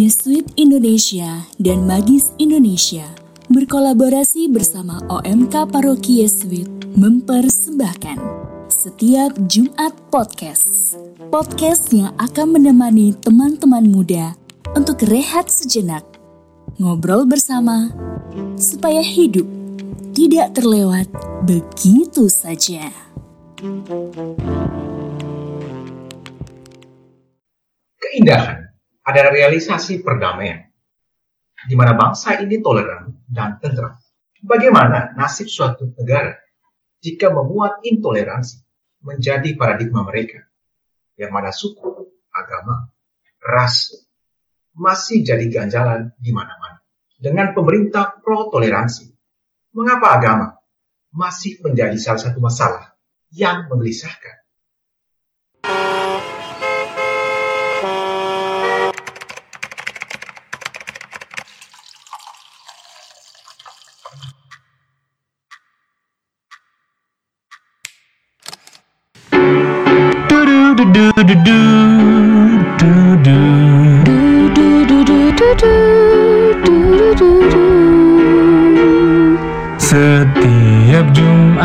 Yesuit 0.00 0.56
Indonesia 0.56 1.44
dan 1.60 1.84
Magis 1.84 2.32
Indonesia 2.40 3.04
berkolaborasi 3.52 4.48
bersama 4.48 4.96
OMK 5.12 5.68
Paroki 5.68 6.24
Yesuit 6.24 6.64
mempersembahkan 6.96 8.16
setiap 8.72 9.36
Jumat 9.44 9.92
Podcast. 10.08 10.96
Podcast 11.28 11.92
yang 11.92 12.16
akan 12.16 12.56
menemani 12.56 13.12
teman-teman 13.12 13.84
muda 13.92 14.32
untuk 14.72 15.04
rehat 15.04 15.52
sejenak, 15.52 16.08
ngobrol 16.80 17.28
bersama, 17.28 17.92
supaya 18.56 19.04
hidup 19.04 19.44
tidak 20.16 20.56
terlewat 20.56 21.12
begitu 21.44 22.24
saja. 22.32 22.88
Keindahan 28.00 28.69
adalah 29.10 29.34
realisasi 29.34 30.00
perdamaian, 30.00 30.64
di 31.66 31.74
mana 31.74 31.92
bangsa 31.98 32.38
ini 32.40 32.62
toleran 32.62 33.26
dan 33.26 33.58
tentram. 33.58 33.98
Bagaimana 34.40 35.12
nasib 35.18 35.52
suatu 35.52 35.92
negara 36.00 36.32
jika 37.04 37.28
memuat 37.28 37.84
intoleransi 37.84 38.64
menjadi 39.04 39.52
paradigma 39.56 40.04
mereka, 40.04 40.40
yang 41.20 41.32
mana 41.32 41.52
suku, 41.52 42.08
agama, 42.32 42.88
ras 43.40 43.92
masih 44.76 45.20
jadi 45.20 45.44
ganjalan 45.52 46.12
di 46.16 46.32
mana-mana. 46.32 46.80
Dengan 47.20 47.52
pemerintah 47.52 48.16
pro-toleransi, 48.24 49.12
mengapa 49.76 50.16
agama 50.16 50.48
masih 51.12 51.60
menjadi 51.60 51.96
salah 52.00 52.22
satu 52.22 52.40
masalah 52.40 52.96
yang 53.28 53.68
menggelisahkan? 53.68 54.40
Setiap 71.30 71.46
Jumat 81.14 81.62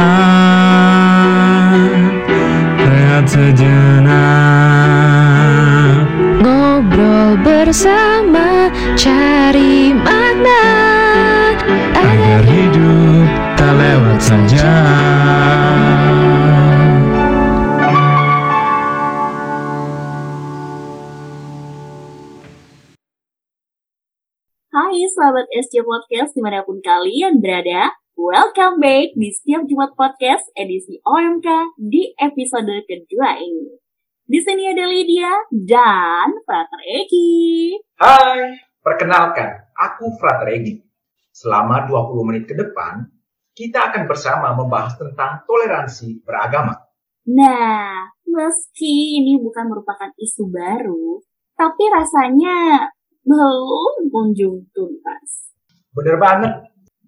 Rehat 2.77 3.25
sejenak. 3.25 4.13
Ngobrol 6.45 7.33
bersama 7.41 8.69
cari 8.94 9.97
makna. 9.97 10.69
Agar 11.97 12.45
hidup 12.45 13.25
tak 13.57 13.73
lewat 13.81 14.22
saja 14.22 14.84
SC 25.55 25.87
Podcast 25.87 26.35
di 26.35 26.43
mana 26.43 26.67
pun 26.67 26.83
kalian 26.83 27.39
berada 27.39 27.95
Welcome 28.19 28.83
back 28.83 29.15
di 29.15 29.31
setiap 29.31 29.63
Jumat 29.63 29.95
Podcast 29.95 30.51
edisi 30.51 30.99
OMK 30.99 31.79
di 31.79 32.11
episode 32.19 32.83
kedua 32.83 33.39
ini 33.39 33.79
Di 34.27 34.39
sini 34.43 34.67
ada 34.67 34.83
Lydia 34.83 35.31
dan 35.55 36.35
Frater 36.43 36.81
Eki 36.83 37.71
Hai, 37.95 38.59
perkenalkan, 38.83 39.71
aku 39.79 40.19
Frater 40.19 40.59
Egi. 40.59 40.75
Selama 41.31 41.88
20 41.88 42.27
menit 42.27 42.51
ke 42.51 42.55
depan, 42.59 43.07
kita 43.55 43.95
akan 43.95 44.11
bersama 44.11 44.51
membahas 44.59 44.99
tentang 44.99 45.47
toleransi 45.47 46.19
beragama. 46.27 46.83
Nah, 47.31 48.11
meski 48.27 49.23
ini 49.23 49.39
bukan 49.39 49.71
merupakan 49.71 50.11
isu 50.19 50.51
baru 50.51 51.23
Tapi 51.55 51.83
rasanya 51.88 52.91
belum 53.25 54.13
kunjung 54.13 54.69
tuntas 54.72 55.46
Bener 55.96 56.19
banget, 56.19 56.53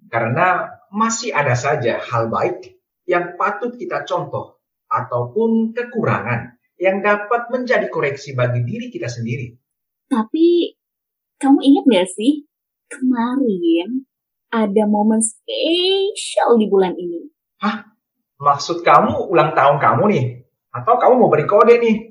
karena 0.07 0.79
masih 0.95 1.35
ada 1.35 1.59
saja 1.59 1.99
hal 1.99 2.31
baik 2.31 2.79
yang 3.03 3.35
patut 3.35 3.75
kita 3.75 4.07
contoh 4.07 4.63
ataupun 4.87 5.75
kekurangan 5.75 6.55
yang 6.79 7.03
dapat 7.03 7.51
menjadi 7.51 7.91
koreksi 7.91 8.31
bagi 8.31 8.63
diri 8.63 8.87
kita 8.87 9.11
sendiri. 9.11 9.51
Tapi 10.07 10.71
kamu 11.35 11.59
ingat 11.59 11.83
gak 11.91 12.09
sih 12.15 12.47
kemarin 12.87 14.07
ada 14.55 14.83
momen 14.87 15.19
spesial 15.19 16.55
di 16.55 16.71
bulan 16.71 16.95
ini? 16.95 17.27
Maksud 18.39 18.87
kamu 18.87 19.27
ulang 19.27 19.51
tahun 19.51 19.83
kamu 19.83 20.03
nih? 20.15 20.25
Atau 20.71 20.95
kamu 20.95 21.13
mau 21.19 21.27
beri 21.27 21.43
kode 21.43 21.75
nih? 21.75 22.06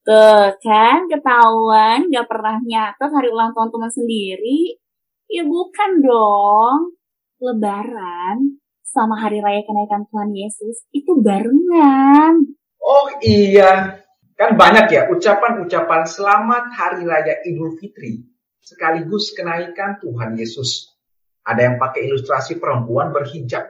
Tuh 0.00 0.56
kan 0.64 1.06
ketahuan 1.12 2.08
gak 2.08 2.24
pernah 2.24 2.56
nyatet 2.64 3.10
hari 3.12 3.28
ulang 3.28 3.52
tahun 3.52 3.68
teman 3.68 3.92
sendiri? 3.92 4.80
Ya 5.28 5.44
bukan 5.44 5.90
dong. 6.00 6.96
Lebaran 7.40 8.60
sama 8.84 9.16
hari 9.16 9.40
raya 9.40 9.62
kenaikan 9.64 10.04
Tuhan 10.10 10.32
Yesus 10.34 10.84
itu 10.90 11.20
barengan. 11.20 12.36
Oh 12.80 13.06
iya, 13.22 14.02
kan 14.34 14.56
banyak 14.56 14.92
ya 14.92 15.02
ucapan-ucapan 15.08 16.02
selamat 16.08 16.64
hari 16.74 17.04
raya 17.04 17.40
Idul 17.44 17.76
Fitri 17.76 18.24
sekaligus 18.60 19.32
kenaikan 19.32 19.98
Tuhan 20.00 20.36
Yesus. 20.36 20.96
Ada 21.44 21.72
yang 21.72 21.76
pakai 21.80 22.06
ilustrasi 22.06 22.60
perempuan 22.60 23.10
berhijab 23.10 23.66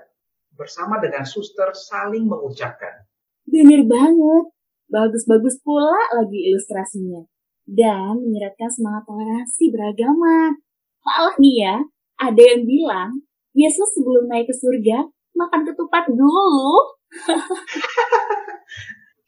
bersama 0.53 1.01
dengan 1.01 1.25
suster 1.25 1.73
saling 1.73 2.27
mengucapkan. 2.27 3.07
Bener 3.47 3.87
banget. 3.87 4.45
Bagus-bagus 4.91 5.62
pula 5.62 5.95
lagi 6.19 6.51
ilustrasinya. 6.51 7.23
Dan 7.62 8.27
menyeratkan 8.27 8.67
semangat 8.67 9.06
toleransi 9.06 9.71
beragama. 9.71 10.59
Malah 11.06 11.39
nih 11.39 11.56
ya, 11.62 11.77
ada 12.19 12.43
yang 12.43 12.67
bilang, 12.67 13.23
Yesus 13.55 13.87
sebelum 13.95 14.27
naik 14.27 14.50
ke 14.50 14.55
surga, 14.59 15.06
makan 15.39 15.62
ketupat 15.62 16.11
dulu. 16.11 16.75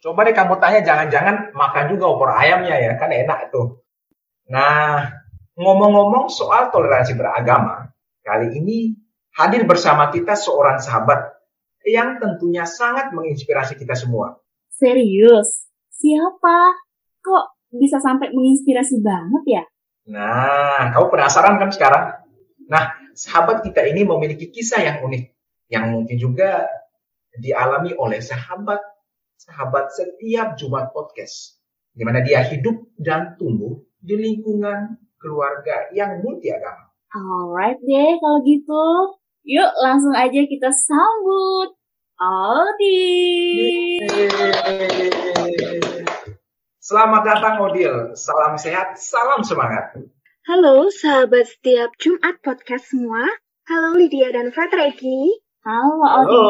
Coba 0.02 0.26
deh 0.26 0.34
kamu 0.34 0.58
tanya 0.58 0.82
jangan-jangan 0.82 1.54
makan 1.54 1.94
juga 1.94 2.10
opor 2.10 2.34
ayamnya 2.34 2.74
ya, 2.74 2.98
kan 2.98 3.14
enak 3.14 3.54
tuh. 3.54 3.86
Nah, 4.50 5.14
ngomong-ngomong 5.54 6.26
soal 6.26 6.74
toleransi 6.74 7.14
beragama, 7.14 7.86
kali 8.26 8.58
ini 8.58 8.98
hadir 9.38 9.62
bersama 9.62 10.10
kita 10.10 10.34
seorang 10.34 10.82
sahabat 10.82 11.38
yang 11.86 12.18
tentunya 12.18 12.66
sangat 12.66 13.14
menginspirasi 13.14 13.78
kita 13.78 13.94
semua. 13.94 14.41
Serius? 14.72 15.68
Siapa? 15.92 16.72
Kok 17.20 17.44
bisa 17.76 18.00
sampai 18.00 18.32
menginspirasi 18.32 19.04
banget 19.04 19.44
ya? 19.60 19.62
Nah, 20.08 20.90
kamu 20.96 21.12
penasaran 21.12 21.60
kan 21.60 21.70
sekarang? 21.70 22.04
Nah, 22.66 22.96
sahabat 23.12 23.60
kita 23.60 23.84
ini 23.84 24.02
memiliki 24.02 24.48
kisah 24.48 24.80
yang 24.80 25.04
unik, 25.04 25.24
yang 25.68 25.92
mungkin 25.92 26.16
juga 26.16 26.66
dialami 27.36 27.92
oleh 27.96 28.18
sahabat 28.18 28.80
sahabat 29.36 29.90
setiap 29.90 30.54
Jumat 30.54 30.94
podcast, 30.94 31.58
di 31.92 32.02
mana 32.06 32.22
dia 32.22 32.46
hidup 32.46 32.94
dan 32.94 33.34
tumbuh 33.36 33.82
di 33.98 34.14
lingkungan 34.14 34.98
keluarga 35.18 35.90
yang 35.94 36.22
multi 36.22 36.50
agama. 36.50 36.90
Alright 37.12 37.78
deh 37.82 38.18
kalau 38.22 38.40
gitu. 38.46 38.84
Yuk 39.42 39.70
langsung 39.82 40.14
aja 40.14 40.40
kita 40.46 40.70
sambut 40.70 41.74
Aldi. 42.22 43.02
Selamat 46.78 47.22
datang 47.26 47.66
Odil, 47.66 48.14
salam 48.14 48.54
sehat, 48.54 48.94
salam 48.94 49.42
semangat. 49.42 49.98
Halo 50.46 50.86
sahabat 50.86 51.50
setiap 51.50 51.90
Jumat 51.98 52.38
podcast 52.46 52.94
semua 52.94 53.26
Halo 53.66 53.98
Lydia 53.98 54.30
dan 54.30 54.54
Frater 54.54 54.94
Eki 54.94 55.42
Halo. 55.66 55.98
Aldi. 55.98 56.46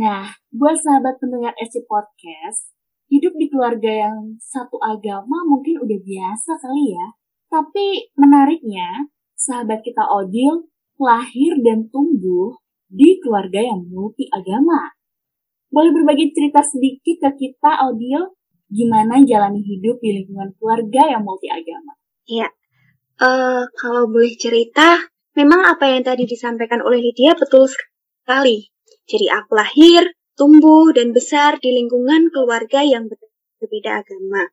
Nah, 0.00 0.24
buat 0.48 0.80
sahabat 0.80 1.20
pendengar 1.20 1.52
SC 1.60 1.84
Podcast, 1.84 2.72
hidup 3.12 3.36
di 3.36 3.52
keluarga 3.52 4.08
yang 4.08 4.40
satu 4.40 4.80
agama 4.80 5.44
mungkin 5.44 5.76
udah 5.76 6.00
biasa 6.00 6.56
kali 6.56 6.96
ya. 6.96 7.06
Tapi 7.52 8.08
menariknya, 8.16 9.12
sahabat 9.36 9.84
kita 9.84 10.08
Odil 10.08 10.72
lahir 10.96 11.60
dan 11.60 11.92
tumbuh 11.92 12.61
di 12.92 13.16
keluarga 13.24 13.64
yang 13.64 13.88
multi 13.88 14.28
agama. 14.28 14.92
Boleh 15.72 15.88
berbagi 15.96 16.36
cerita 16.36 16.60
sedikit 16.60 17.16
ke 17.24 17.30
kita, 17.40 17.88
Odil? 17.88 18.36
Gimana 18.68 19.24
jalani 19.24 19.64
hidup 19.64 19.96
di 20.04 20.20
lingkungan 20.20 20.52
keluarga 20.60 21.16
yang 21.16 21.24
multi 21.24 21.48
agama? 21.48 21.96
Ya, 22.28 22.52
eh, 23.16 23.64
kalau 23.72 24.12
boleh 24.12 24.36
cerita 24.36 25.12
Memang 25.32 25.64
apa 25.64 25.88
yang 25.88 26.04
tadi 26.04 26.28
disampaikan 26.28 26.84
oleh 26.84 27.00
Lydia 27.00 27.32
betul 27.32 27.64
sekali. 27.64 28.68
Jadi 29.08 29.32
aku 29.32 29.56
lahir, 29.56 30.12
tumbuh, 30.36 30.92
dan 30.92 31.16
besar 31.16 31.56
di 31.56 31.72
lingkungan 31.72 32.28
keluarga 32.28 32.84
yang 32.84 33.08
ber- 33.08 33.32
berbeda 33.56 34.04
agama. 34.04 34.52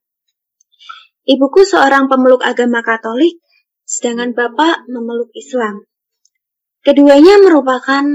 Ibuku 1.28 1.68
seorang 1.68 2.08
pemeluk 2.08 2.40
agama 2.48 2.80
Katolik, 2.80 3.44
sedangkan 3.84 4.32
bapak 4.32 4.88
memeluk 4.88 5.36
Islam. 5.36 5.84
Keduanya 6.80 7.44
merupakan 7.44 8.08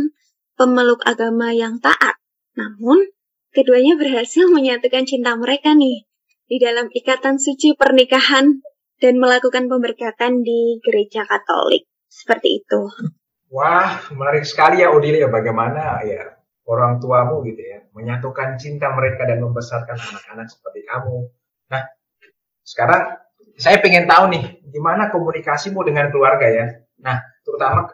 pemeluk 0.54 1.02
agama 1.06 1.50
yang 1.54 1.78
taat, 1.82 2.18
namun 2.54 3.10
keduanya 3.54 3.94
berhasil 3.94 4.50
menyatukan 4.50 5.06
cinta 5.06 5.34
mereka 5.38 5.74
nih 5.74 6.06
di 6.50 6.56
dalam 6.60 6.90
ikatan 6.90 7.38
suci 7.38 7.74
pernikahan 7.74 8.62
dan 9.02 9.14
melakukan 9.18 9.66
pemberkatan 9.66 10.42
di 10.46 10.78
gereja 10.82 11.26
Katolik. 11.26 11.86
Seperti 12.06 12.62
itu. 12.62 12.80
Wah, 13.50 14.06
menarik 14.14 14.46
sekali 14.46 14.82
ya 14.82 14.94
Odilia 14.94 15.26
bagaimana 15.26 16.02
ya 16.06 16.38
orang 16.64 17.02
tuamu 17.02 17.44
gitu 17.44 17.60
ya 17.60 17.84
menyatukan 17.92 18.56
cinta 18.56 18.90
mereka 18.94 19.28
dan 19.28 19.42
membesarkan 19.42 19.94
anak-anak 19.94 20.46
seperti 20.50 20.82
kamu. 20.86 21.30
Nah, 21.70 21.82
sekarang 22.66 23.18
saya 23.54 23.78
pengen 23.78 24.10
tahu 24.10 24.30
nih 24.34 24.44
gimana 24.70 25.10
komunikasimu 25.14 25.82
dengan 25.86 26.10
keluarga 26.10 26.46
ya. 26.50 26.66
Nah, 27.02 27.22
terutama 27.46 27.86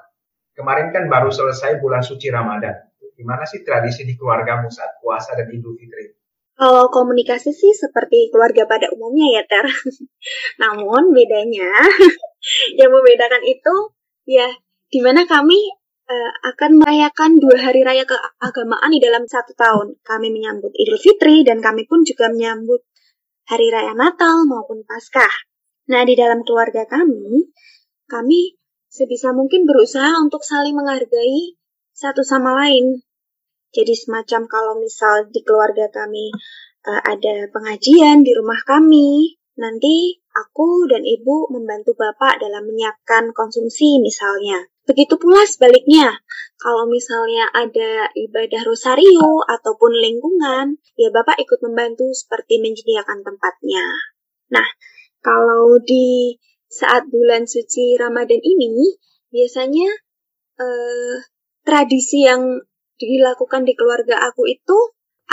kemarin 0.60 0.92
kan 0.92 1.08
baru 1.08 1.32
selesai 1.32 1.80
bulan 1.80 2.04
suci 2.04 2.28
Ramadan. 2.28 2.76
Gimana 3.16 3.48
sih 3.48 3.64
tradisi 3.64 4.04
di 4.04 4.12
keluargamu 4.16 4.68
saat 4.68 5.00
puasa 5.00 5.32
dan 5.32 5.48
Idul 5.48 5.76
Fitri? 5.76 6.12
Kalau 6.60 6.92
komunikasi 6.92 7.56
sih 7.56 7.72
seperti 7.72 8.28
keluarga 8.28 8.68
pada 8.68 8.92
umumnya 8.92 9.40
ya 9.40 9.42
Ter. 9.48 9.64
Namun 10.62 11.16
bedanya 11.16 11.72
yang 12.80 12.92
membedakan 12.92 13.40
itu 13.48 13.96
ya 14.28 14.48
di 14.92 15.00
mana 15.00 15.24
kami 15.24 15.56
uh, 16.04 16.32
akan 16.52 16.84
merayakan 16.84 17.40
dua 17.40 17.56
hari 17.64 17.80
raya 17.80 18.04
keagamaan 18.04 18.92
di 18.92 19.00
dalam 19.00 19.24
satu 19.24 19.56
tahun. 19.56 19.96
Kami 20.04 20.28
menyambut 20.28 20.76
Idul 20.76 21.00
Fitri 21.00 21.40
dan 21.48 21.64
kami 21.64 21.88
pun 21.88 22.04
juga 22.04 22.28
menyambut 22.28 22.84
hari 23.48 23.72
raya 23.72 23.96
Natal 23.96 24.44
maupun 24.44 24.84
Paskah. 24.84 25.48
Nah, 25.90 26.06
di 26.06 26.14
dalam 26.14 26.46
keluarga 26.46 26.86
kami, 26.86 27.50
kami 28.06 28.59
sebisa 28.90 29.30
mungkin 29.30 29.64
berusaha 29.64 30.18
untuk 30.18 30.42
saling 30.42 30.74
menghargai 30.74 31.54
satu 31.94 32.26
sama 32.26 32.58
lain. 32.66 33.00
Jadi 33.70 33.94
semacam 33.94 34.50
kalau 34.50 34.74
misal 34.82 35.30
di 35.30 35.46
keluarga 35.46 35.86
kami 35.94 36.34
uh, 36.90 37.02
ada 37.06 37.46
pengajian 37.54 38.26
di 38.26 38.34
rumah 38.34 38.58
kami, 38.66 39.38
nanti 39.54 40.18
aku 40.34 40.90
dan 40.90 41.06
ibu 41.06 41.46
membantu 41.54 41.94
bapak 41.94 42.42
dalam 42.42 42.66
menyiapkan 42.66 43.30
konsumsi 43.30 44.02
misalnya. 44.02 44.66
Begitu 44.90 45.22
pula 45.22 45.46
sebaliknya, 45.46 46.18
kalau 46.58 46.90
misalnya 46.90 47.46
ada 47.54 48.10
ibadah 48.10 48.66
rosario 48.66 49.44
ataupun 49.46 49.94
lingkungan, 49.94 50.82
ya 50.98 51.08
Bapak 51.14 51.38
ikut 51.38 51.62
membantu 51.62 52.10
seperti 52.10 52.58
menyediakan 52.58 53.22
tempatnya. 53.22 53.86
Nah, 54.50 54.66
kalau 55.22 55.78
di 55.78 56.34
saat 56.70 57.10
bulan 57.10 57.50
suci 57.50 57.98
Ramadan 57.98 58.38
ini, 58.38 58.94
biasanya 59.34 59.90
eh, 60.62 61.16
tradisi 61.66 62.22
yang 62.22 62.62
dilakukan 62.94 63.66
di 63.66 63.74
keluarga 63.74 64.22
aku 64.30 64.46
itu, 64.46 64.78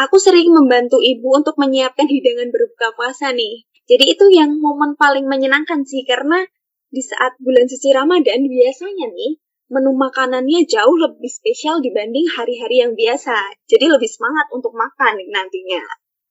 aku 0.02 0.18
sering 0.18 0.50
membantu 0.50 0.98
ibu 0.98 1.38
untuk 1.38 1.56
menyiapkan 1.62 2.10
hidangan 2.10 2.50
berbuka 2.50 2.98
puasa 2.98 3.32
nih. 3.38 3.70
Jadi 3.88 4.18
itu 4.18 4.26
yang 4.34 4.58
momen 4.58 4.98
paling 4.98 5.30
menyenangkan 5.30 5.86
sih, 5.86 6.04
karena 6.04 6.42
di 6.90 7.06
saat 7.06 7.38
bulan 7.38 7.70
suci 7.70 7.94
Ramadan 7.94 8.50
biasanya 8.50 9.08
nih, 9.14 9.38
menu 9.68 9.94
makanannya 9.94 10.64
jauh 10.66 10.96
lebih 10.96 11.28
spesial 11.28 11.84
dibanding 11.84 12.26
hari-hari 12.34 12.82
yang 12.82 12.96
biasa. 12.96 13.36
Jadi 13.68 13.86
lebih 13.92 14.08
semangat 14.08 14.48
untuk 14.56 14.72
makan 14.74 15.22
nantinya. 15.28 15.84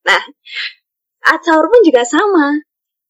Nah, 0.08 0.22
saat 1.20 1.40
sahur 1.44 1.68
pun 1.68 1.80
juga 1.84 2.02
sama. 2.08 2.65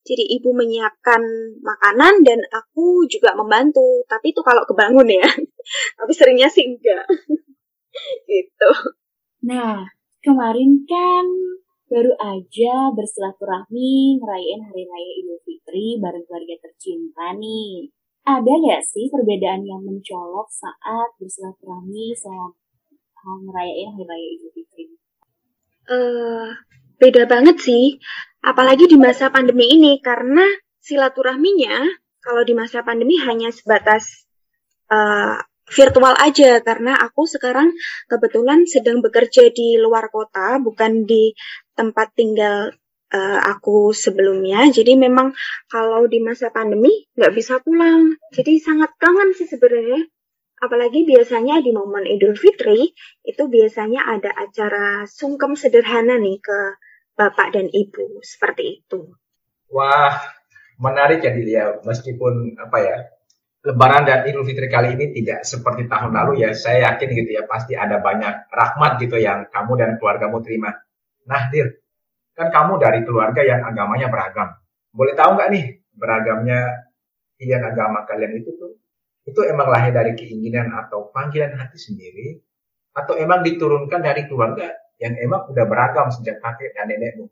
Jadi 0.07 0.23
ibu 0.39 0.55
menyiapkan 0.55 1.19
makanan 1.59 2.23
dan 2.23 2.39
aku 2.55 3.03
juga 3.11 3.35
membantu. 3.35 4.07
Tapi 4.07 4.31
itu 4.31 4.39
kalau 4.39 4.63
kebangun 4.63 5.11
ya. 5.11 5.27
Tapi 5.99 6.11
seringnya 6.15 6.47
sih 6.47 6.63
enggak. 6.63 7.03
gitu. 8.31 8.71
Nah, 9.43 9.83
kemarin 10.23 10.87
kan 10.87 11.25
baru 11.91 12.15
aja 12.19 12.91
bersilaturahmi 12.95 14.19
ngerayain 14.23 14.61
Hari 14.63 14.83
Raya 14.87 15.11
Idul 15.23 15.39
Fitri 15.43 15.95
bareng 16.03 16.27
keluarga 16.27 16.55
tercinta 16.59 17.31
nih 17.31 17.87
ada 18.27 18.51
nggak 18.59 18.83
sih 18.83 19.07
perbedaan 19.07 19.63
yang 19.63 19.79
mencolok 19.87 20.51
saat 20.51 21.09
bersilaturahmi 21.15 22.11
selama 22.11 23.33
ngerayain 23.47 23.95
Hari 23.95 24.03
Raya 24.03 24.27
Idul 24.35 24.51
Fitri? 24.51 24.85
Uh, 25.87 26.51
beda 26.99 27.23
banget 27.23 27.55
sih, 27.63 27.95
apalagi 28.43 28.85
di 28.89 28.97
masa 28.99 29.29
pandemi 29.33 29.69
ini 29.71 29.99
karena 30.01 30.43
silaturahminya 30.81 31.87
kalau 32.23 32.43
di 32.43 32.53
masa 32.53 32.83
pandemi 32.83 33.17
hanya 33.23 33.51
sebatas 33.51 34.27
uh, 34.91 35.39
virtual 35.67 36.15
aja 36.15 36.63
karena 36.63 36.95
aku 36.95 37.27
sekarang 37.27 37.75
kebetulan 38.07 38.63
sedang 38.63 39.03
bekerja 39.03 39.51
di 39.51 39.75
luar 39.75 40.07
kota 40.07 40.59
bukan 40.63 41.03
di 41.03 41.35
tempat 41.75 42.15
tinggal 42.15 42.71
uh, 43.11 43.39
aku 43.43 43.91
sebelumnya. 43.91 44.67
Jadi 44.71 44.95
memang 44.95 45.35
kalau 45.67 46.07
di 46.07 46.23
masa 46.23 46.51
pandemi 46.51 46.91
nggak 47.15 47.33
bisa 47.35 47.59
pulang. 47.59 48.15
Jadi 48.31 48.59
sangat 48.63 48.95
kangen 48.95 49.35
sih 49.35 49.47
sebenarnya. 49.47 50.07
Apalagi 50.57 51.05
biasanya 51.05 51.61
di 51.61 51.69
momen 51.69 52.09
Idul 52.09 52.33
Fitri 52.33 52.89
itu 53.21 53.43
biasanya 53.45 54.09
ada 54.09 54.33
acara 54.33 55.05
sungkem 55.05 55.53
sederhana 55.53 56.17
nih 56.17 56.41
ke 56.41 56.59
bapak 57.17 57.57
dan 57.57 57.67
ibu 57.73 58.21
seperti 58.21 58.79
itu. 58.79 59.09
Wah, 59.73 60.15
menarik 60.77 61.25
ya 61.25 61.33
Dilia. 61.33 61.81
Meskipun 61.81 62.55
apa 62.61 62.77
ya 62.79 62.97
Lebaran 63.65 64.07
dan 64.07 64.23
Idul 64.23 64.47
Fitri 64.47 64.71
kali 64.71 64.95
ini 64.95 65.11
tidak 65.11 65.43
seperti 65.43 65.89
tahun 65.91 66.13
lalu 66.15 66.45
ya, 66.45 66.55
saya 66.55 66.93
yakin 66.93 67.09
gitu 67.11 67.35
ya 67.35 67.43
pasti 67.49 67.75
ada 67.75 67.99
banyak 67.99 68.47
rahmat 68.47 69.01
gitu 69.03 69.19
yang 69.19 69.49
kamu 69.51 69.75
dan 69.75 69.89
keluargamu 69.99 70.39
terima. 70.39 70.71
Nah, 71.27 71.51
Dir, 71.51 71.83
kan 72.31 72.47
kamu 72.47 72.79
dari 72.79 73.03
keluarga 73.03 73.43
yang 73.43 73.67
agamanya 73.67 74.07
beragam. 74.07 74.55
Boleh 74.93 75.17
tahu 75.17 75.35
nggak 75.35 75.49
nih 75.51 75.65
beragamnya 75.97 76.87
pilihan 77.35 77.63
agama 77.65 78.05
kalian 78.05 78.39
itu 78.39 78.53
tuh 78.55 78.77
itu 79.27 79.43
emang 79.43 79.67
lahir 79.67 79.91
dari 79.91 80.15
keinginan 80.15 80.71
atau 80.71 81.11
panggilan 81.11 81.59
hati 81.59 81.75
sendiri 81.75 82.39
atau 82.95 83.19
emang 83.19 83.43
diturunkan 83.43 83.99
dari 83.99 84.23
keluarga 84.29 84.71
yang 84.97 85.13
emang 85.17 85.45
udah 85.49 85.65
beragam 85.69 86.09
sejak 86.09 86.41
kakek 86.41 86.73
dan 86.73 86.89
nenekmu. 86.89 87.29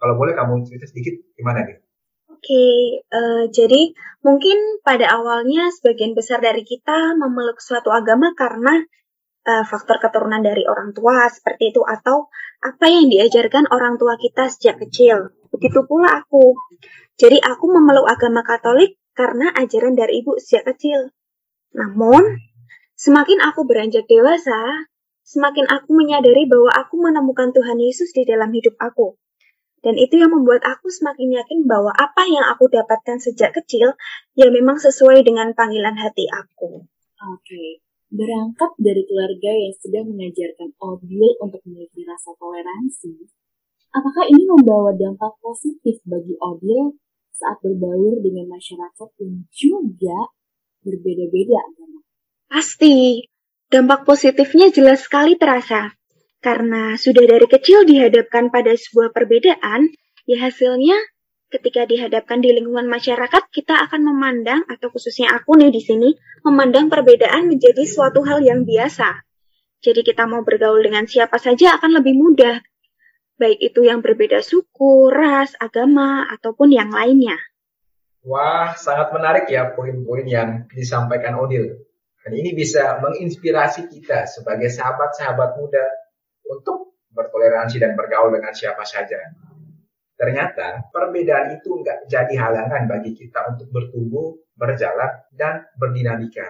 Kalau 0.00 0.14
boleh 0.18 0.34
kamu 0.34 0.66
cerita 0.66 0.88
sedikit 0.90 1.14
gimana 1.38 1.62
nih? 1.62 1.78
Oke, 2.32 2.42
okay, 2.42 2.76
uh, 3.14 3.22
eh, 3.22 3.44
jadi 3.54 3.94
mungkin 4.26 4.82
pada 4.82 5.14
awalnya 5.14 5.70
sebagian 5.70 6.18
besar 6.18 6.42
dari 6.42 6.66
kita 6.66 7.14
memeluk 7.14 7.62
suatu 7.62 7.94
agama 7.94 8.34
karena 8.34 8.82
uh, 9.46 9.64
faktor 9.66 10.02
keturunan 10.02 10.42
dari 10.42 10.66
orang 10.66 10.90
tua 10.90 11.30
seperti 11.30 11.70
itu 11.70 11.86
atau 11.86 12.26
apa 12.62 12.86
yang 12.90 13.06
diajarkan 13.10 13.70
orang 13.70 13.94
tua 13.94 14.18
kita 14.18 14.50
sejak 14.50 14.82
kecil. 14.82 15.34
Begitu 15.54 15.86
pula 15.86 16.18
aku. 16.18 16.58
Jadi 17.14 17.38
aku 17.38 17.70
memeluk 17.70 18.08
agama 18.08 18.42
Katolik 18.42 18.98
karena 19.12 19.52
ajaran 19.52 19.94
dari 19.94 20.24
ibu 20.24 20.34
sejak 20.40 20.74
kecil. 20.74 21.12
Namun, 21.76 22.42
semakin 22.96 23.38
aku 23.44 23.68
beranjak 23.68 24.08
dewasa, 24.08 24.88
semakin 25.22 25.66
aku 25.70 25.90
menyadari 25.94 26.44
bahwa 26.50 26.70
aku 26.74 26.94
menemukan 26.98 27.50
Tuhan 27.54 27.78
Yesus 27.78 28.12
di 28.14 28.26
dalam 28.26 28.50
hidup 28.52 28.74
aku. 28.78 29.18
Dan 29.82 29.98
itu 29.98 30.14
yang 30.14 30.30
membuat 30.30 30.62
aku 30.62 30.90
semakin 30.94 31.42
yakin 31.42 31.66
bahwa 31.66 31.90
apa 31.90 32.22
yang 32.30 32.46
aku 32.46 32.70
dapatkan 32.70 33.18
sejak 33.18 33.50
kecil 33.50 33.98
ya 34.38 34.46
memang 34.46 34.78
sesuai 34.78 35.26
dengan 35.26 35.50
panggilan 35.58 35.98
hati 35.98 36.30
aku. 36.30 36.86
Oke. 37.18 37.42
Okay 37.42 37.82
berangkat 38.12 38.72
dari 38.76 39.02
keluarga 39.08 39.50
yang 39.56 39.74
sedang 39.80 40.06
mengajarkan 40.12 40.76
Odil 40.76 41.32
untuk 41.40 41.64
memiliki 41.64 42.04
rasa 42.04 42.36
toleransi, 42.36 43.24
apakah 43.96 44.28
ini 44.28 44.44
membawa 44.44 44.92
dampak 44.92 45.40
positif 45.40 45.96
bagi 46.04 46.36
Odil 46.36 47.00
saat 47.32 47.56
berbaur 47.64 48.20
dengan 48.20 48.52
masyarakat 48.52 49.08
yang 49.24 49.48
juga 49.48 50.18
berbeda-beda 50.84 51.56
agama? 51.72 52.04
Pasti, 52.52 53.24
dampak 53.72 54.04
positifnya 54.04 54.68
jelas 54.68 55.08
sekali 55.08 55.40
terasa. 55.40 55.96
Karena 56.44 57.00
sudah 57.00 57.24
dari 57.24 57.48
kecil 57.48 57.88
dihadapkan 57.88 58.52
pada 58.52 58.76
sebuah 58.76 59.16
perbedaan, 59.16 59.88
ya 60.28 60.44
hasilnya 60.44 61.00
ketika 61.48 61.88
dihadapkan 61.88 62.44
di 62.44 62.52
lingkungan 62.52 62.84
masyarakat, 62.88 63.48
kita 63.48 63.80
akan 63.88 64.12
memandang, 64.12 64.60
atau 64.68 64.92
khususnya 64.92 65.32
aku 65.32 65.56
nih 65.56 65.72
di 65.72 65.80
sini, 65.80 66.10
memandang 66.44 66.92
perbedaan 66.92 67.48
menjadi 67.48 67.84
suatu 67.88 68.20
hal 68.24 68.44
yang 68.44 68.68
biasa. 68.68 69.24
Jadi 69.80 70.00
kita 70.04 70.28
mau 70.28 70.44
bergaul 70.44 70.80
dengan 70.80 71.04
siapa 71.08 71.36
saja 71.36 71.76
akan 71.76 72.00
lebih 72.00 72.14
mudah, 72.16 72.56
baik 73.36 73.58
itu 73.60 73.84
yang 73.84 74.00
berbeda 74.00 74.40
suku, 74.40 75.12
ras, 75.12 75.52
agama, 75.60 76.24
ataupun 76.30 76.72
yang 76.72 76.88
lainnya. 76.94 77.36
Wah, 78.22 78.72
sangat 78.78 79.10
menarik 79.10 79.50
ya 79.50 79.74
poin-poin 79.74 80.22
yang 80.24 80.70
disampaikan 80.70 81.36
Odil. 81.36 81.91
Dan 82.22 82.32
ini 82.38 82.54
bisa 82.54 83.02
menginspirasi 83.02 83.90
kita 83.90 84.30
sebagai 84.30 84.70
sahabat-sahabat 84.70 85.58
muda 85.58 85.84
untuk 86.46 86.94
bertoleransi 87.10 87.82
dan 87.82 87.98
bergaul 87.98 88.30
dengan 88.30 88.54
siapa 88.54 88.86
saja. 88.86 89.18
Ternyata 90.14 90.86
perbedaan 90.94 91.58
itu 91.58 91.82
nggak 91.82 92.06
jadi 92.06 92.34
halangan 92.38 92.86
bagi 92.86 93.18
kita 93.18 93.58
untuk 93.58 93.74
bertumbuh, 93.74 94.38
berjalan, 94.54 95.18
dan 95.34 95.66
berdinamika. 95.74 96.46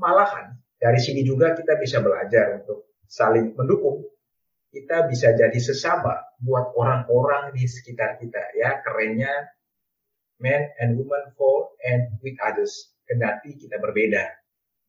Malahan, 0.00 0.56
dari 0.80 0.96
sini 0.96 1.20
juga 1.20 1.52
kita 1.52 1.76
bisa 1.76 2.00
belajar 2.00 2.56
untuk 2.64 2.88
saling 3.04 3.52
mendukung. 3.52 4.00
Kita 4.72 5.04
bisa 5.04 5.36
jadi 5.36 5.60
sesama 5.60 6.14
buat 6.40 6.72
orang-orang 6.72 7.52
di 7.52 7.68
sekitar 7.68 8.16
kita. 8.16 8.56
Ya, 8.56 8.80
kerennya 8.80 9.50
man 10.40 10.72
and 10.80 10.96
woman 10.96 11.36
for 11.36 11.76
and 11.84 12.16
with 12.24 12.38
others. 12.40 12.96
Kendati 13.04 13.60
kita 13.60 13.76
berbeda. 13.76 14.39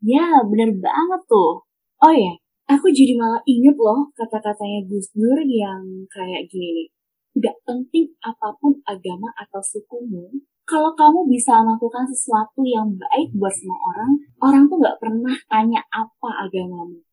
Ya, 0.02 0.42
bener 0.50 0.74
banget 0.82 1.22
tuh. 1.30 1.62
Oh 2.02 2.14
ya, 2.14 2.34
aku 2.66 2.90
jadi 2.90 3.14
malah 3.14 3.46
inget 3.46 3.78
loh 3.78 4.10
kata-katanya 4.18 4.90
Gus 4.90 5.14
Dur 5.14 5.38
yang 5.46 6.10
kayak 6.10 6.50
gini. 6.50 6.90
Gak 7.38 7.56
penting 7.64 8.12
apa 8.26 8.58
pun 8.58 8.82
agama 8.90 9.30
atau 9.38 9.62
sukumu, 9.64 10.28
kalau 10.66 10.92
kamu 10.96 11.28
bisa 11.28 11.60
melakukan 11.62 12.08
sesuatu 12.10 12.64
yang 12.66 12.96
baik 12.96 13.30
buat 13.36 13.54
semua 13.54 13.80
orang, 13.94 14.12
orang 14.42 14.64
tuh 14.72 14.78
gak 14.82 14.98
pernah 15.04 15.36
tanya 15.52 15.82
apa 15.92 16.30
agamamu. 16.48 17.04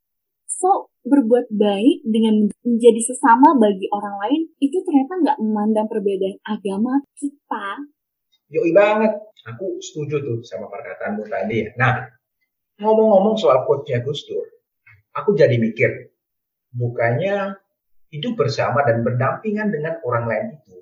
So, 0.49 0.91
berbuat 1.05 1.53
baik 1.55 2.09
dengan 2.09 2.49
menjadi 2.65 3.01
sesama 3.05 3.55
bagi 3.61 3.87
orang 3.95 4.17
lain, 4.27 4.43
itu 4.59 4.81
ternyata 4.83 5.13
gak 5.23 5.39
memandang 5.39 5.87
perbedaan 5.87 6.39
agama 6.47 6.99
kita. 7.15 7.85
Yoi 8.49 8.73
banget. 8.73 9.13
Aku 9.55 9.77
setuju 9.79 10.19
tuh 10.25 10.39
sama 10.41 10.67
perkataanmu 10.73 11.25
tadi. 11.29 11.69
Nah, 11.77 12.18
ngomong-ngomong 12.79 13.35
soal 13.35 13.67
quote-nya 13.67 14.01
Gus 14.07 14.23
Dur, 14.27 14.47
aku 15.15 15.35
jadi 15.35 15.59
mikir, 15.59 16.15
bukannya 16.75 17.59
hidup 18.15 18.39
bersama 18.39 18.87
dan 18.87 19.03
berdampingan 19.03 19.75
dengan 19.75 19.99
orang 20.07 20.25
lain 20.31 20.47
itu, 20.63 20.79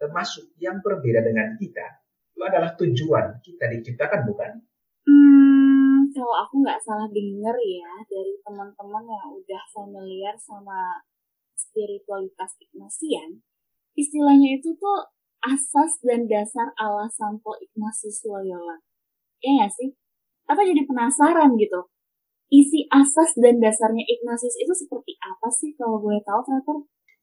termasuk 0.00 0.48
yang 0.56 0.80
berbeda 0.80 1.20
dengan 1.20 1.54
kita, 1.60 1.86
itu 2.32 2.40
adalah 2.40 2.72
tujuan 2.80 3.44
kita 3.44 3.64
diciptakan, 3.76 4.24
bukan? 4.24 4.50
Hmm, 5.04 6.08
kalau 6.16 6.34
aku 6.48 6.64
nggak 6.64 6.80
salah 6.82 7.08
denger 7.12 7.56
ya 7.60 7.92
dari 8.08 8.34
teman-teman 8.42 9.04
yang 9.04 9.28
udah 9.36 9.62
familiar 9.76 10.34
sama 10.40 11.04
spiritualitas 11.52 12.56
Ignasian, 12.58 13.44
istilahnya 13.94 14.56
itu 14.56 14.72
tuh 14.80 15.12
asas 15.44 16.00
dan 16.02 16.26
dasar 16.26 16.72
ala 16.80 17.06
Santo 17.12 17.54
Ignatius 17.60 18.24
Loyola. 18.26 18.80
Ya 19.38 19.50
nggak 19.54 19.72
sih? 19.76 19.94
Aku 20.48 20.60
jadi 20.64 20.82
penasaran 20.88 21.54
gitu. 21.60 21.80
Isi 22.48 22.88
asas 22.88 23.36
dan 23.36 23.60
dasarnya 23.60 24.00
Ignatius 24.08 24.56
itu 24.56 24.72
seperti 24.72 25.20
apa 25.20 25.52
sih 25.52 25.76
kalau 25.76 26.00
boleh 26.00 26.24
tahu, 26.24 26.40
Frater? 26.48 26.76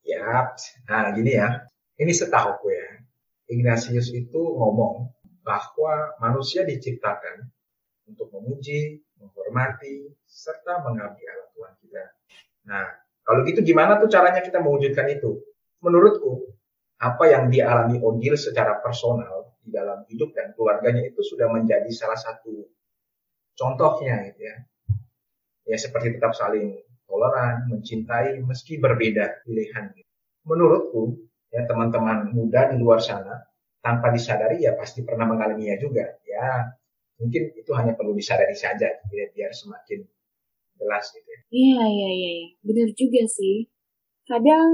Yap. 0.06 0.54
Nah, 0.86 1.10
gini 1.18 1.34
ya. 1.34 1.66
Ini 1.98 2.14
setahuku 2.14 2.70
ya. 2.70 2.90
Ignatius 3.50 4.14
itu 4.14 4.38
ngomong 4.38 5.10
bahwa 5.42 6.14
manusia 6.22 6.62
diciptakan 6.62 7.50
untuk 8.06 8.30
memuji, 8.38 9.02
menghormati, 9.18 10.14
serta 10.30 10.86
mengabdi 10.86 11.26
Allah 11.26 11.50
Tuhan 11.58 11.74
kita. 11.82 12.04
Nah, 12.70 12.86
kalau 13.26 13.42
gitu 13.50 13.66
gimana 13.66 13.98
tuh 13.98 14.10
caranya 14.10 14.46
kita 14.46 14.62
mewujudkan 14.62 15.10
itu? 15.10 15.42
Menurutku, 15.82 16.54
apa 17.02 17.26
yang 17.26 17.50
dialami 17.50 17.98
Odil 17.98 18.38
secara 18.38 18.78
personal 18.80 19.58
di 19.66 19.74
dalam 19.74 20.06
hidup 20.06 20.32
dan 20.38 20.54
keluarganya 20.54 21.02
itu 21.02 21.26
sudah 21.26 21.50
menjadi 21.50 21.90
salah 21.90 22.18
satu 22.18 22.55
contohnya 23.56 24.30
gitu 24.32 24.42
ya. 24.46 24.56
Ya 25.66 25.78
seperti 25.82 26.20
tetap 26.20 26.38
saling 26.38 26.78
toleran, 27.10 27.66
mencintai 27.72 28.44
meski 28.46 28.78
berbeda 28.78 29.42
pilihan. 29.48 29.96
Menurutku 30.46 31.18
ya 31.50 31.66
teman-teman 31.66 32.36
muda 32.36 32.70
di 32.70 32.78
luar 32.78 33.02
sana 33.02 33.42
tanpa 33.82 34.14
disadari 34.14 34.62
ya 34.62 34.78
pasti 34.78 35.02
pernah 35.02 35.26
mengalaminya 35.26 35.80
juga. 35.82 36.06
Ya 36.28 36.76
mungkin 37.18 37.56
itu 37.56 37.72
hanya 37.74 37.96
perlu 37.96 38.14
disadari 38.14 38.54
saja 38.54 38.92
ya, 38.92 39.26
biar 39.34 39.52
semakin 39.56 40.06
jelas 40.76 41.06
gitu 41.16 41.30
ya. 41.30 41.40
Iya, 41.50 41.84
iya, 41.88 42.10
iya, 42.12 42.32
iya. 42.44 42.50
Benar 42.62 42.90
juga 42.94 43.22
sih. 43.26 43.66
Kadang 44.28 44.70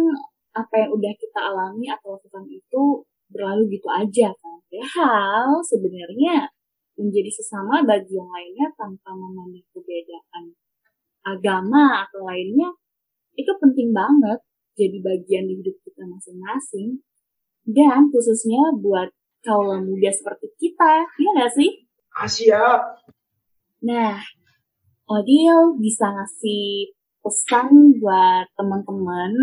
apa 0.51 0.75
yang 0.83 0.91
udah 0.95 1.13
kita 1.15 1.39
alami 1.39 1.87
atau 1.87 2.19
lakukan 2.19 2.43
itu 2.51 3.05
berlalu 3.31 3.79
gitu 3.79 3.87
aja 3.87 4.27
kan. 4.35 4.57
Padahal 4.67 5.63
sebenarnya 5.63 6.51
menjadi 7.01 7.31
sesama 7.33 7.81
bagi 7.83 8.13
yang 8.13 8.29
lainnya 8.29 8.67
tanpa 8.77 9.11
memandang 9.17 9.65
perbedaan 9.73 10.53
agama 11.25 12.05
atau 12.05 12.25
lainnya 12.25 12.69
itu 13.37 13.51
penting 13.57 13.93
banget 13.93 14.39
jadi 14.77 14.97
bagian 15.01 15.45
di 15.49 15.53
hidup 15.61 15.75
kita 15.83 16.03
masing-masing 16.05 17.01
dan 17.65 18.09
khususnya 18.09 18.73
buat 18.77 19.09
kaum 19.41 19.85
muda 19.85 20.09
seperti 20.13 20.49
kita, 20.57 21.05
ya 21.17 21.29
nggak 21.37 21.53
sih? 21.53 21.69
Ah, 22.13 22.29
siap. 22.29 22.81
Nah, 23.85 24.21
Odil 25.09 25.77
bisa 25.81 26.09
ngasih 26.13 26.93
pesan 27.21 27.97
buat 28.01 28.45
teman-teman 28.57 29.33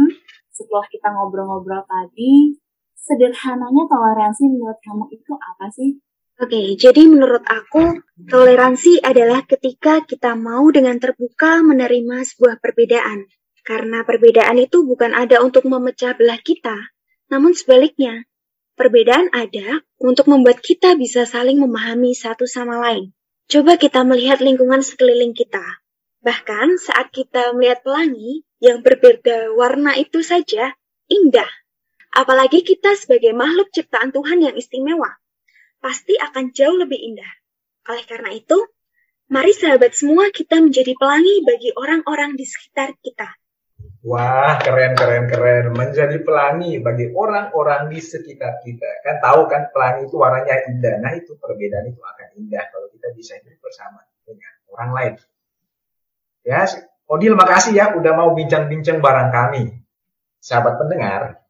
setelah 0.51 0.87
kita 0.91 1.11
ngobrol-ngobrol 1.15 1.83
tadi, 1.87 2.55
sederhananya 2.95 3.87
toleransi 3.87 4.51
menurut 4.51 4.79
kamu 4.83 5.07
itu 5.15 5.33
apa 5.35 5.67
sih? 5.71 5.99
Oke, 6.39 6.79
jadi 6.79 7.03
menurut 7.11 7.43
aku, 7.43 7.99
toleransi 8.31 9.03
adalah 9.03 9.43
ketika 9.43 10.07
kita 10.07 10.39
mau 10.39 10.71
dengan 10.71 10.95
terbuka 11.03 11.67
menerima 11.67 12.23
sebuah 12.23 12.63
perbedaan. 12.63 13.27
Karena 13.67 14.07
perbedaan 14.07 14.55
itu 14.63 14.87
bukan 14.87 15.19
ada 15.19 15.43
untuk 15.43 15.67
memecah 15.67 16.15
belah 16.15 16.39
kita, 16.39 16.79
namun 17.27 17.59
sebaliknya, 17.59 18.23
perbedaan 18.79 19.35
ada 19.35 19.83
untuk 19.99 20.31
membuat 20.31 20.63
kita 20.63 20.95
bisa 20.95 21.27
saling 21.27 21.59
memahami 21.59 22.15
satu 22.15 22.47
sama 22.47 22.79
lain. 22.87 23.11
Coba 23.51 23.75
kita 23.75 24.07
melihat 24.07 24.39
lingkungan 24.39 24.79
sekeliling 24.79 25.35
kita. 25.35 25.83
Bahkan 26.23 26.79
saat 26.79 27.11
kita 27.11 27.51
melihat 27.59 27.83
pelangi 27.83 28.47
yang 28.63 28.87
berbeda 28.87 29.59
warna 29.59 29.99
itu 29.99 30.23
saja 30.23 30.71
indah. 31.11 31.51
Apalagi 32.15 32.63
kita 32.63 32.95
sebagai 32.95 33.35
makhluk 33.35 33.75
ciptaan 33.75 34.15
Tuhan 34.15 34.39
yang 34.39 34.55
istimewa 34.55 35.19
pasti 35.79 36.15
akan 36.19 36.55
jauh 36.55 36.77
lebih 36.79 36.99
indah. 36.99 37.33
Oleh 37.89 38.05
karena 38.05 38.31
itu, 38.35 38.59
mari 39.33 39.55
sahabat 39.55 39.95
semua 39.95 40.29
kita 40.31 40.61
menjadi 40.61 40.93
pelangi 40.99 41.43
bagi 41.43 41.71
orang-orang 41.75 42.37
di 42.37 42.45
sekitar 42.45 42.95
kita. 43.01 43.29
Wah, 44.07 44.59
keren, 44.63 44.95
keren, 44.95 45.27
keren. 45.27 45.75
Menjadi 45.75 46.23
pelangi 46.23 46.79
bagi 46.79 47.11
orang-orang 47.11 47.91
di 47.91 47.99
sekitar 47.99 48.63
kita. 48.63 49.03
Kan 49.03 49.19
tahu 49.19 49.51
kan 49.51 49.75
pelangi 49.75 50.07
itu 50.07 50.17
warnanya 50.19 50.71
indah. 50.71 51.03
Nah 51.03 51.13
itu 51.19 51.35
perbedaan 51.35 51.91
itu 51.91 51.99
akan 51.99 52.29
indah 52.39 52.65
kalau 52.71 52.87
kita 52.95 53.11
bisa 53.15 53.39
hidup 53.43 53.59
bersama 53.59 54.07
dengan 54.23 54.53
orang 54.71 54.91
lain. 54.95 55.15
Ya, 56.47 56.65
Odil 57.09 57.35
makasih 57.35 57.73
ya 57.73 57.97
udah 57.97 58.13
mau 58.15 58.31
bincang-bincang 58.37 59.01
bareng 59.01 59.31
kami. 59.33 59.63
Sahabat 60.39 60.79
pendengar, 60.79 61.43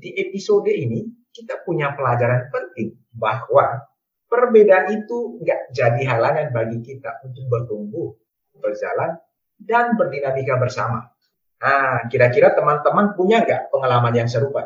di 0.00 0.12
episode 0.16 0.68
ini 0.68 1.15
kita 1.36 1.60
punya 1.68 1.92
pelajaran 1.92 2.48
penting 2.48 2.96
bahwa 3.12 3.84
perbedaan 4.32 4.88
itu 4.96 5.36
nggak 5.44 5.76
jadi 5.76 6.02
halangan 6.08 6.48
bagi 6.56 6.80
kita 6.80 7.20
untuk 7.28 7.44
bertumbuh, 7.52 8.16
berjalan, 8.56 9.20
dan 9.60 9.92
berdinamika 10.00 10.56
bersama. 10.56 11.12
Nah, 11.60 12.08
kira-kira 12.08 12.56
teman-teman 12.56 13.12
punya 13.12 13.44
nggak 13.44 13.68
pengalaman 13.68 14.16
yang 14.16 14.28
serupa? 14.28 14.64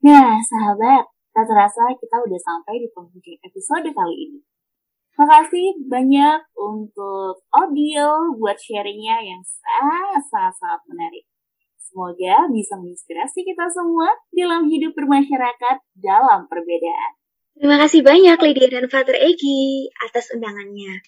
Nah, 0.00 0.38
sahabat, 0.40 1.04
tak 1.34 1.44
terasa 1.44 1.82
kita 2.00 2.16
udah 2.24 2.40
sampai 2.40 2.80
di 2.80 2.88
penghujung 2.94 3.38
episode 3.44 3.90
kali 3.92 4.16
ini. 4.16 4.40
Makasih 5.16 5.80
banyak 5.88 6.44
untuk 6.60 7.40
audio 7.48 8.36
buat 8.36 8.60
sharingnya 8.60 9.24
yang 9.24 9.40
sangat-sangat 10.20 10.84
menarik. 10.92 11.24
Semoga 11.80 12.44
bisa 12.52 12.76
menginspirasi 12.76 13.40
kita 13.48 13.64
semua 13.72 14.12
dalam 14.36 14.68
hidup 14.68 14.92
bermasyarakat 14.92 15.76
dalam 15.96 16.44
perbedaan. 16.52 17.12
Terima 17.56 17.80
kasih 17.80 18.04
banyak 18.04 18.36
Lydia 18.44 18.68
dan 18.68 18.92
Father 18.92 19.16
Egi 19.16 19.88
atas 20.04 20.28
undangannya. 20.36 21.00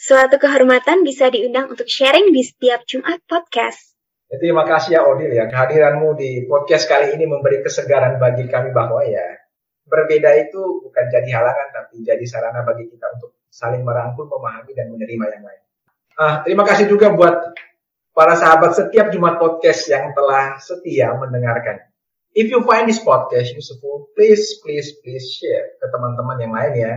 Suatu 0.00 0.40
kehormatan 0.40 1.04
bisa 1.04 1.28
diundang 1.28 1.68
untuk 1.68 1.84
sharing 1.84 2.32
di 2.32 2.40
setiap 2.40 2.88
Jumat 2.88 3.20
podcast. 3.28 3.92
Terima 4.32 4.64
kasih 4.64 4.96
ya 4.96 5.00
Odil 5.04 5.36
ya 5.36 5.44
kehadiranmu 5.52 6.16
di 6.16 6.48
podcast 6.48 6.88
kali 6.88 7.12
ini 7.12 7.28
memberi 7.28 7.60
kesegaran 7.60 8.16
bagi 8.16 8.48
kami 8.48 8.72
bahwa 8.72 9.04
ya 9.04 9.36
berbeda 9.84 10.48
itu 10.48 10.86
bukan 10.86 11.04
jadi 11.12 11.28
halangan 11.36 11.68
tapi 11.76 12.00
jadi 12.00 12.24
sarana 12.24 12.64
bagi 12.64 12.88
kita 12.88 13.04
untuk 13.20 13.39
saling 13.50 13.82
merangkul, 13.82 14.30
memahami 14.30 14.72
dan 14.72 14.88
menerima 14.88 15.24
yang 15.36 15.44
lain. 15.44 15.62
Ah, 16.16 16.34
terima 16.46 16.62
kasih 16.62 16.86
juga 16.86 17.10
buat 17.10 17.34
para 18.14 18.38
sahabat 18.38 18.78
setiap 18.78 19.10
Jumat 19.10 19.42
podcast 19.42 19.90
yang 19.90 20.14
telah 20.14 20.56
setia 20.62 21.12
mendengarkan. 21.18 21.82
If 22.30 22.46
you 22.46 22.62
find 22.62 22.86
this 22.86 23.02
podcast 23.02 23.50
useful, 23.58 24.06
please, 24.14 24.62
please, 24.62 24.94
please 25.02 25.26
share 25.34 25.74
ke 25.82 25.86
teman-teman 25.90 26.38
yang 26.38 26.54
lain 26.54 26.74
ya. 26.78 26.94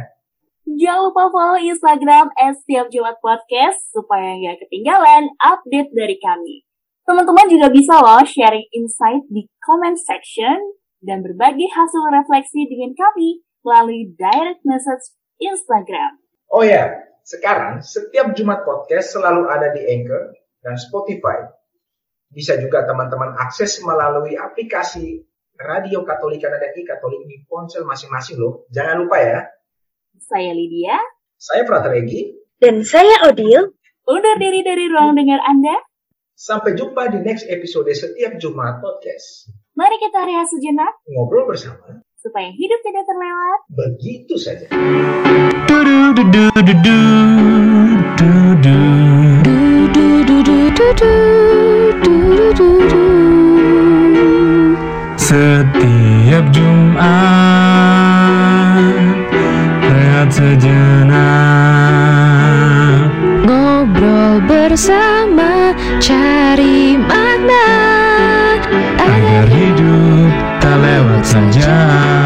Jangan 0.63 1.11
lupa 1.11 1.27
follow 1.33 1.59
Instagram 1.59 2.31
at 2.39 2.55
setiap 2.63 2.87
Jumat 2.87 3.19
Podcast 3.19 3.91
supaya 3.91 4.39
nggak 4.39 4.63
ketinggalan 4.63 5.33
update 5.43 5.91
dari 5.91 6.15
kami. 6.21 6.63
Teman-teman 7.03 7.51
juga 7.51 7.67
bisa 7.67 7.99
loh 7.99 8.23
sharing 8.23 8.63
insight 8.71 9.27
di 9.27 9.43
comment 9.59 9.99
section 9.99 10.55
dan 11.03 11.19
berbagi 11.19 11.67
hasil 11.67 12.07
refleksi 12.07 12.63
dengan 12.63 12.95
kami 12.95 13.43
melalui 13.59 14.15
direct 14.15 14.63
message 14.63 15.11
Instagram. 15.43 16.22
Oh 16.53 16.61
ya, 16.61 16.85
sekarang 17.25 17.81
setiap 17.81 18.37
Jumat 18.37 18.61
Podcast 18.61 19.17
selalu 19.17 19.49
ada 19.49 19.73
di 19.73 19.89
Anchor 19.89 20.37
dan 20.61 20.77
Spotify. 20.77 21.49
Bisa 22.29 22.61
juga 22.61 22.85
teman-teman 22.85 23.33
akses 23.41 23.81
melalui 23.81 24.37
aplikasi 24.37 25.25
Radio 25.57 26.05
Katolika 26.05 26.53
dan 26.53 26.61
I 26.77 26.85
Katolik 26.85 27.25
di 27.25 27.41
ponsel 27.49 27.81
masing-masing 27.89 28.37
loh. 28.37 28.69
Jangan 28.69 29.01
lupa 29.01 29.17
ya. 29.17 29.41
Saya 30.21 30.53
Lydia, 30.53 30.93
Saya 31.41 31.65
Frater 31.65 31.97
Egi. 31.97 32.37
Dan 32.61 32.85
saya 32.85 33.25
Odil. 33.25 33.73
undur 34.05 34.37
diri 34.37 34.61
dari 34.61 34.85
ruang 34.93 35.17
dengar 35.17 35.41
Anda. 35.41 35.73
Sampai 36.37 36.77
jumpa 36.77 37.17
di 37.17 37.25
next 37.25 37.49
episode 37.49 37.89
setiap 37.97 38.37
Jumat 38.37 38.77
Podcast. 38.77 39.49
Mari 39.73 39.97
kita 39.97 40.21
rehat 40.21 40.45
sejenak 40.53 41.01
Ngobrol 41.09 41.49
bersama. 41.49 42.05
Supaya 42.23 42.47
hidup 42.55 42.79
tidak 42.87 43.03
terlewat. 43.03 43.59
Begitu 43.67 44.39
saja. 44.39 44.71
Setiap 55.23 56.45
Jumat 56.53 57.01
Rehat 59.81 60.29
sejenak 60.29 61.19
Ngobrol 63.43 64.45
bersama, 64.45 65.73
cari 65.99 66.95
makna 67.01 67.72
Agar 71.33 71.49
hidup 71.49 71.57
tak 71.57 71.73
lewat 71.73 72.13
saja 72.13 72.22